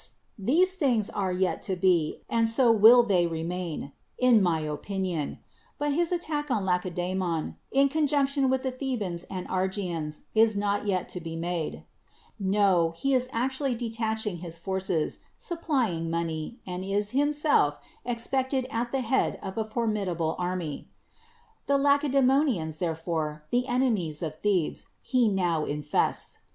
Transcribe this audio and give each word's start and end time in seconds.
these 0.39 0.73
things 0.73 1.11
are 1.11 1.31
yet 1.31 1.61
to 1.61 1.75
be, 1.75 2.21
and 2.27 2.49
so 2.49 2.71
will 2.71 3.03
they 3.03 3.27
remain, 3.27 3.91
in 4.17 4.41
my 4.41 4.53
114 4.53 4.67
DEMOSTHENES 4.67 4.79
opinion; 5.31 5.39
but 5.77 5.91
liis 5.93 6.11
attack 6.11 6.49
on 6.49 6.63
Laceda^mon, 6.65 7.53
in 7.71 7.87
con 7.87 8.07
junction 8.07 8.49
with 8.49 8.63
the 8.63 8.71
Thebaus 8.71 9.25
and 9.29 9.47
Argians, 9.47 10.21
is 10.33 10.57
not 10.57 10.87
yet 10.87 11.07
to 11.09 11.19
be 11.21 11.35
made. 11.35 11.83
No: 12.39 12.95
he 12.97 13.13
is 13.13 13.29
actually 13.31 13.75
detaching 13.75 14.39
forces, 14.39 15.19
supplying 15.37 16.09
money, 16.09 16.57
and 16.65 16.83
is 16.83 17.11
himself 17.11 17.79
expect 18.03 18.55
ed 18.55 18.65
at 18.71 18.91
the 18.91 19.01
head 19.01 19.37
of 19.43 19.55
a 19.55 19.63
formidable 19.63 20.35
army. 20.39 20.87
The 21.67 21.77
Lace 21.77 22.01
da?monians, 22.11 22.79
therefore, 22.79 23.43
the 23.51 23.67
enemies 23.67 24.23
of 24.23 24.39
Thebes, 24.39 24.87
he 25.03 25.27
now 25.27 25.63
infests. 25.65 26.39